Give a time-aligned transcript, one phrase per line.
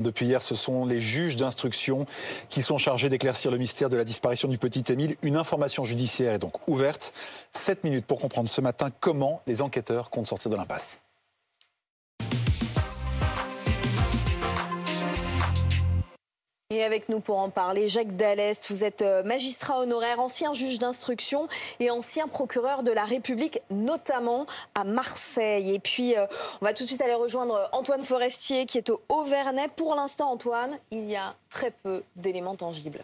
[0.00, 2.06] Depuis hier, ce sont les juges d'instruction
[2.48, 5.16] qui sont chargés d'éclaircir le mystère de la disparition du petit Émile.
[5.22, 7.12] Une information judiciaire est donc ouverte.
[7.52, 11.00] Sept minutes pour comprendre ce matin comment les enquêteurs comptent sortir de l'impasse.
[16.70, 20.78] Et avec nous pour en parler, Jacques Dallest, vous êtes euh, magistrat honoraire, ancien juge
[20.78, 21.48] d'instruction
[21.80, 24.44] et ancien procureur de la République, notamment
[24.74, 25.74] à Marseille.
[25.74, 26.26] Et puis, euh,
[26.60, 29.68] on va tout de suite aller rejoindre Antoine Forestier qui est au Auvernais.
[29.76, 33.02] Pour l'instant, Antoine, il y a très peu d'éléments tangibles.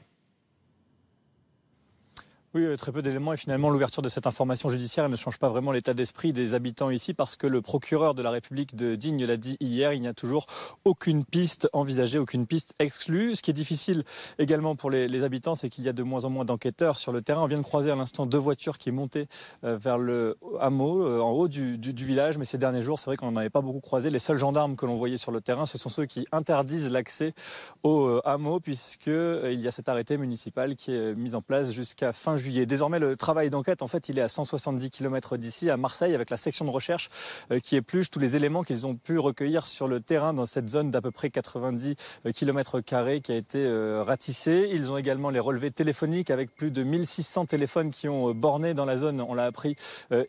[2.54, 5.48] Oui, euh, très peu d'éléments et finalement l'ouverture de cette information judiciaire ne change pas
[5.48, 9.26] vraiment l'état d'esprit des habitants ici parce que le procureur de la République de Digne
[9.26, 10.46] l'a dit hier, il n'y a toujours
[10.84, 13.34] aucune piste envisagée, aucune piste exclue.
[13.34, 14.04] Ce qui est difficile
[14.38, 17.22] également pour les, habitants, c'est qu'il y a de moins en moins d'enquêteurs sur le
[17.22, 17.42] terrain.
[17.42, 19.26] On vient de croiser à l'instant deux voitures qui montaient
[19.64, 23.16] euh, vers le hameau, euh, en haut du, village, mais ces derniers jours, c'est vrai
[23.16, 24.10] qu'on n'en avait pas beaucoup croisé.
[24.10, 27.34] Les seuls gendarmes que l'on voyait sur le terrain, ce sont ceux qui interdisent l'accès
[27.82, 32.36] au hameau puisqu'il y a cet arrêté municipal qui est mis en place jusqu'à fin
[32.36, 36.14] juillet Désormais, le travail d'enquête, en fait, il est à 170 km d'ici, à Marseille,
[36.14, 37.08] avec la section de recherche
[37.50, 40.68] euh, qui épluche tous les éléments qu'ils ont pu recueillir sur le terrain dans cette
[40.68, 41.94] zone d'à peu près 90
[42.34, 44.68] km carrés qui a été euh, ratissée.
[44.72, 48.74] Ils ont également les relevés téléphoniques avec plus de 1600 téléphones qui ont euh, borné
[48.74, 49.76] dans la zone, on l'a appris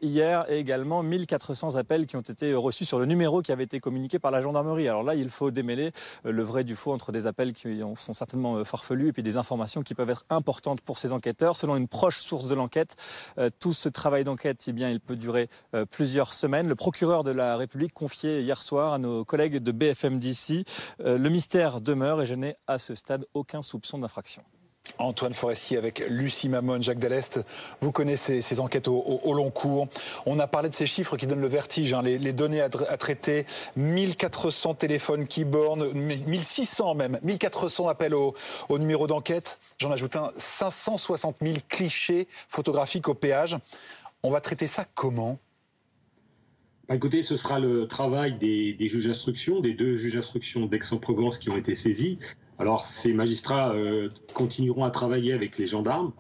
[0.02, 3.80] hier, et également 1400 appels qui ont été reçus sur le numéro qui avait été
[3.80, 4.88] communiqué par la gendarmerie.
[4.88, 5.91] Alors là, il faut démêler
[6.23, 9.83] le vrai du faux entre des appels qui sont certainement farfelus et puis des informations
[9.83, 11.55] qui peuvent être importantes pour ces enquêteurs.
[11.55, 12.95] Selon une proche source de l'enquête.
[13.39, 16.67] Euh, tout ce travail d'enquête, eh bien, il peut durer euh, plusieurs semaines.
[16.67, 20.66] Le procureur de la République confiait hier soir à nos collègues de BFM d'ici,
[21.00, 24.44] euh, le mystère demeure et je n'ai à ce stade aucun soupçon d'infraction.
[24.97, 27.39] Antoine Forestier avec Lucie Mamone, Jacques Dallest.
[27.81, 29.88] Vous connaissez ces enquêtes au, long cours.
[30.25, 31.94] On a parlé de ces chiffres qui donnent le vertige.
[31.94, 32.02] Hein.
[32.02, 38.33] les, données à, traiter, 1400 téléphones qui bornent, 1600 même, 1400 appels au,
[38.69, 39.59] numéro d'enquête.
[39.77, 43.58] J'en ajoute un, 560 000 clichés photographiques au péage.
[44.23, 45.38] On va traiter ça comment?
[46.93, 51.49] Écoutez, ce sera le travail des, des juges d'instruction, des deux juges d'instruction d'Aix-en-Provence qui
[51.49, 52.19] ont été saisis.
[52.57, 56.13] Alors, ces magistrats euh, continueront à travailler avec les gendarmes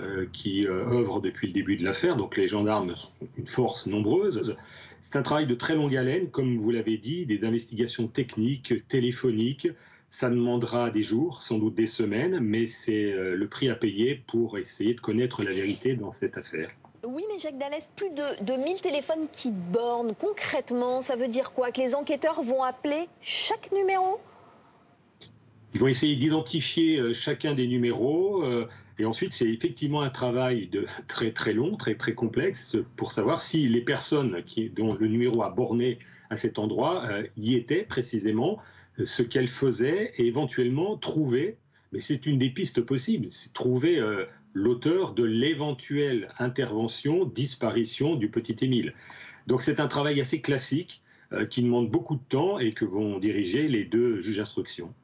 [0.00, 2.16] euh, qui euh, œuvrent depuis le début de l'affaire.
[2.16, 4.56] Donc, les gendarmes sont une force nombreuse.
[5.02, 9.68] C'est un travail de très longue haleine, comme vous l'avez dit, des investigations techniques, téléphoniques.
[10.10, 14.56] Ça demandera des jours, sans doute des semaines, mais c'est le prix à payer pour
[14.56, 16.70] essayer de connaître la vérité dans cette affaire.
[17.06, 20.14] Oui, mais Jacques Dallès, plus de, de 1000 téléphones qui bornent.
[20.14, 21.70] Concrètement, ça veut dire quoi?
[21.70, 24.20] Que les enquêteurs vont appeler chaque numéro?
[25.74, 28.42] Ils vont essayer d'identifier euh, chacun des numéros.
[28.44, 33.12] Euh, et ensuite, c'est effectivement un travail de très très long, très très complexe pour
[33.12, 35.98] savoir si les personnes qui, dont le numéro a borné
[36.30, 38.58] à cet endroit euh, y étaient précisément,
[39.04, 41.56] ce qu'elles faisaient et éventuellement trouver,
[41.92, 44.00] mais c'est une des pistes possibles, c'est trouver
[44.54, 48.94] l'auteur de l'éventuelle intervention, disparition du petit Émile.
[49.46, 51.02] Donc c'est un travail assez classique
[51.50, 54.94] qui demande beaucoup de temps et que vont diriger les deux juges d'instruction.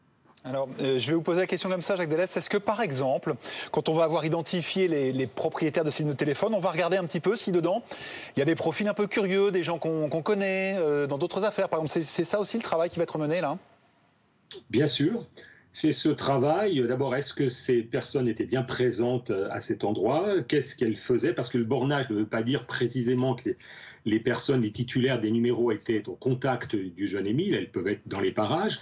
[0.43, 2.35] Alors, euh, je vais vous poser la question comme ça, Jacques Delès.
[2.35, 3.35] Est-ce que, par exemple,
[3.73, 6.97] quand on va avoir identifié les, propriétaires de ces lignes de téléphone, on va regarder
[6.97, 7.83] un petit peu si dedans,
[8.37, 11.45] il y a des profils un peu curieux, des gens qu'on connaît euh, dans d'autres
[11.45, 13.59] affaires, par exemple C'est ça aussi le travail qui va être mené, là?
[14.71, 15.27] Bien sûr.
[15.73, 16.83] C'est ce travail.
[16.87, 20.43] D'abord, est-ce que ces personnes étaient bien présentes euh, à cet endroit?
[20.43, 21.33] Qu'est-ce qu'elles faisaient?
[21.33, 23.51] Parce que le bornage ne veut pas dire précisément que
[24.05, 27.55] les, personnes, les titulaires des numéros étaient au contact du jeune Émile.
[27.55, 28.81] Elles peuvent être dans les parages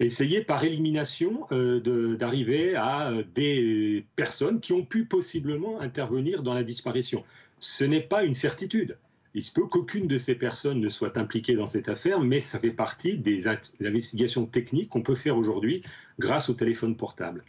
[0.00, 6.54] essayer par élimination euh, d'arriver à euh, des personnes qui ont pu possiblement intervenir dans
[6.54, 7.24] la disparition.
[7.60, 8.96] Ce n'est pas une certitude.
[9.36, 12.60] Il se peut qu'aucune de ces personnes ne soit impliquée dans cette affaire, mais ça
[12.60, 13.48] fait partie des
[13.80, 15.82] investigations techniques qu'on peut faire aujourd'hui
[16.20, 17.44] grâce au téléphone portable.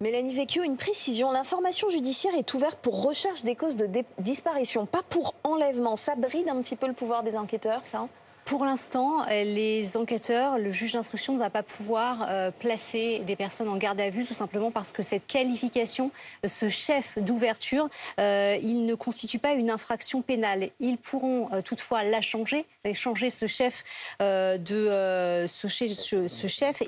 [0.00, 1.30] Mélanie Vecchio, une précision.
[1.30, 3.86] L'information judiciaire est ouverte pour recherche des causes de
[4.18, 5.94] disparition, pas pour enlèvement.
[5.94, 8.08] Ça bride un petit peu le pouvoir des enquêteurs, ça?
[8.44, 13.68] Pour l'instant, les enquêteurs, le juge d'instruction ne va pas pouvoir euh, placer des personnes
[13.68, 16.10] en garde à vue tout simplement parce que cette qualification,
[16.44, 17.88] ce chef d'ouverture,
[18.18, 20.70] euh, il ne constitue pas une infraction pénale.
[20.80, 22.64] Ils pourront euh, toutefois la changer,
[22.94, 23.84] changer ce chef
[24.20, 24.56] et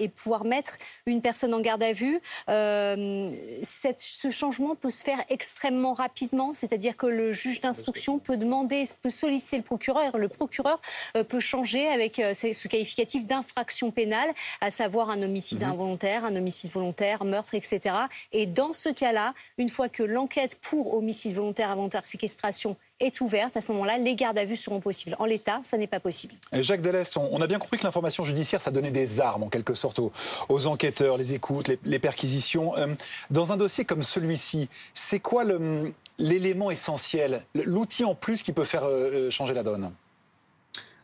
[0.09, 0.76] pouvoir mettre
[1.06, 2.21] une personne en garde à vue.
[2.49, 9.11] Ce changement peut se faire extrêmement rapidement, c'est-à-dire que le juge d'instruction peut demander, peut
[9.11, 10.81] solliciter le procureur, le procureur
[11.29, 14.31] peut changer avec ce qualificatif d'infraction pénale,
[14.61, 15.73] à savoir un homicide mhm.
[15.73, 17.94] involontaire, un homicide volontaire, meurtre, etc.
[18.33, 23.56] Et dans ce cas-là, une fois que l'enquête pour homicide volontaire, involontaire, séquestration est ouverte,
[23.56, 25.17] à ce moment-là, les gardes à vue seront possibles.
[25.19, 26.35] En l'état, ça n'est pas possible.
[26.53, 29.75] Jacques Delest, on a bien compris que l'information judiciaire, ça donnait des armes, en quelque
[29.75, 30.00] sorte,
[30.49, 32.77] aux, enquêteurs, les écoutes, les, perquisitions.
[32.77, 32.95] Euh,
[33.31, 35.45] dans un dossier comme celui-ci, c'est quoi
[36.19, 39.93] l'élément essentiel, l'outil en plus qui peut faire euh, changer la donne?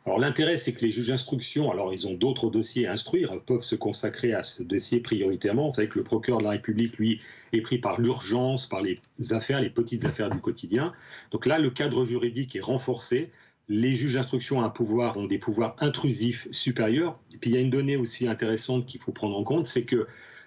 [0.09, 3.63] Alors l'intérêt, c'est que les juges d'instruction, alors ils ont d'autres dossiers à instruire, peuvent
[3.63, 5.69] se consacrer à ce dossier prioritairement.
[5.69, 7.21] Vous savez que le procureur de la République, lui,
[7.53, 9.01] est pris par l'urgence, par les
[9.33, 10.95] affaires, les petites affaires du quotidien.
[11.31, 13.29] Donc là, le cadre juridique est renforcé.
[13.69, 17.21] Les juges d'instruction ont pouvoir, ont des pouvoirs intrusifs supérieurs.
[17.35, 19.85] Et puis il y a une donnée aussi intéressante qu'il faut prendre en compte, c'est
[19.85, 20.07] que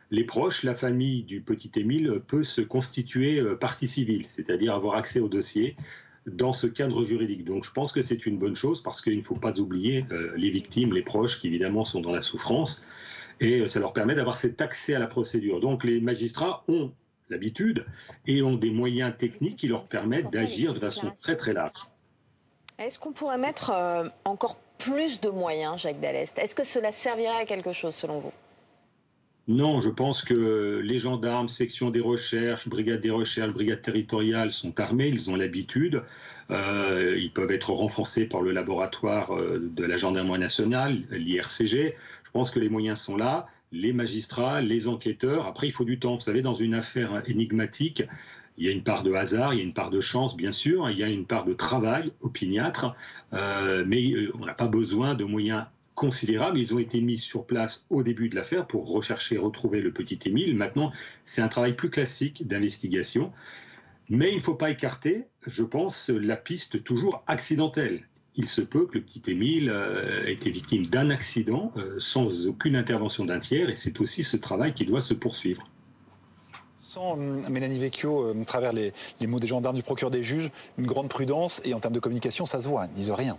[0.10, 4.96] les proches, la famille du petit Émile peut se constituer euh, partie civile, c'est-à-dire avoir
[4.96, 5.75] accès au dossier
[6.28, 7.46] dans ce cadre juridique.
[7.46, 10.34] Donc je pense que c'est une bonne chose parce qu'il ne faut pas oublier euh,
[10.36, 12.86] les victimes, les proches qui évidemment sont dans la souffrance
[13.40, 15.60] et euh, ça leur permet d'avoir cet accès à la procédure.
[15.60, 16.92] Donc les magistrats ont
[17.30, 17.86] l'habitude
[18.28, 21.88] et ont des moyens techniques qui leur permettent d'agir de façon très très large.
[22.78, 26.38] Est-ce qu'on pourrait mettre euh, encore plus de moyens, Jacques Dallest?
[26.38, 28.32] Est-ce que cela servirait à quelque chose selon vous?
[29.51, 34.80] Non, je pense que les gendarmes, section des recherches, brigade des recherches, brigade territoriale sont
[34.80, 36.03] armés, ils ont l'habitude.
[36.50, 41.95] Euh, ils peuvent être renforcés par le laboratoire euh, de la gendarmerie nationale, l'IRCG.
[42.24, 45.48] Je pense que les moyens sont là, les magistrats, les enquêteurs.
[45.48, 46.15] Après, il faut du temps.
[46.15, 48.03] Vous savez, dans une affaire énigmatique,
[48.57, 50.51] il y a une part de hasard, il y a une part de chance, bien
[50.51, 52.95] sûr, il y a une part de travail opiniâtre,
[53.33, 55.65] euh, mais on n'a pas besoin de moyens
[56.01, 56.57] considérables.
[56.57, 59.92] Ils ont été mis sur place au début de l'affaire pour rechercher et retrouver le
[59.92, 60.56] petit Émile.
[60.56, 60.92] Maintenant,
[61.25, 63.31] c'est un travail plus classique d'investigation.
[64.09, 68.07] Mais il ne faut pas écarter, je pense, la piste toujours accidentelle.
[68.36, 72.48] Il se peut que le petit Émile euh, ait été victime d'un accident euh, sans
[72.48, 75.69] aucune intervention d'un tiers, et c'est aussi ce travail qui doit se poursuivre.
[76.80, 80.50] Sans euh, Mélanie Vecchio, à travers les, les, mots des gendarmes, du procureur des juges,
[80.80, 83.38] une grande prudence, et en termes de communication, ça se voit, ils ne disent rien.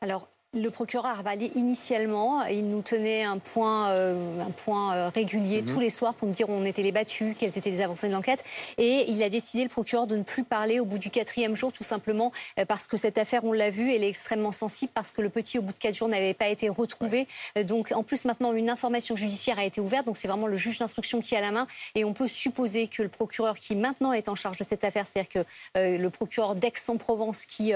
[0.00, 5.60] Alors, le procureur allé initialement, il nous tenait un point, euh, un point euh, régulier
[5.60, 5.68] mhm.
[5.68, 8.08] tous les soirs pour nous dire où on était les battus, quelles étaient les avancées
[8.08, 8.42] de l'enquête.
[8.78, 11.70] Et il a décidé, le procureur, de ne plus parler au bout du quatrième jour,
[11.70, 15.12] tout simplement euh, parce que cette affaire, on l'a vu, elle est extrêmement sensible, parce
[15.12, 17.26] que le petit, au bout de quatre jours, n'avait pas été retrouvé.
[17.64, 20.06] Donc, en plus, maintenant, une information judiciaire a été ouverte.
[20.06, 21.66] Donc, c'est vraiment le juge d'instruction qui a la main.
[21.94, 25.06] Et on peut supposer que le procureur qui maintenant est en charge de cette affaire,
[25.06, 25.44] c'est-à-dire que
[25.74, 27.72] le procureur d'Aix-en-Provence, qui,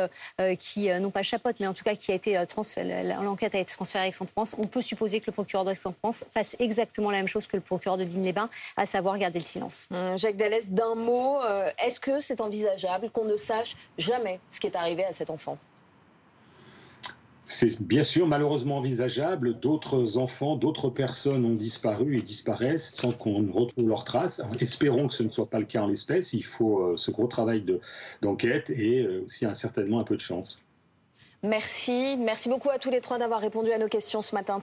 [0.58, 2.36] qui non pas chapote, mais en tout cas qui a été
[3.22, 7.10] l'enquête a été transférée à Aix-en-Provence, on peut supposer que le procureur d'Aix-en-Provence fasse exactement
[7.10, 9.86] la même chose que le procureur de Digne-les-Bains, à savoir garder le silence.
[9.90, 14.60] Hum, Jacques Dallès, d'un mot, euh, est-ce que c'est envisageable qu'on ne sache jamais ce
[14.60, 15.58] qui est arrivé à cet enfant?
[17.44, 19.58] C'est bien sûr malheureusement envisageable.
[19.60, 24.40] D'autres enfants, d'autres personnes ont disparu et disparaissent sans qu'on retrouve leurs traces.
[24.60, 26.32] espérons que ce ne soit pas le cas en l'espèce.
[26.32, 27.64] Il faut euh, ce gros travail
[28.22, 30.62] d'enquête et euh, aussi certainement un peu de chance.
[31.44, 32.16] Merci.
[32.18, 34.60] Merci beaucoup à tous les trois d'avoir répondu à nos questions ce matin.